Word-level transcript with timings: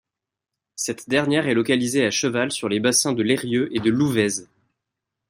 Cette 0.75 1.09
dernière 1.09 1.47
est 1.47 1.53
localisée 1.53 2.07
à 2.07 2.09
cheval 2.09 2.51
sur 2.51 2.67
les 2.67 2.79
bassins 2.79 3.13
de 3.13 3.21
l'Eyrieux 3.21 3.69
et 3.71 3.79
de 3.79 3.91
l'Ouvèze. 3.91 4.49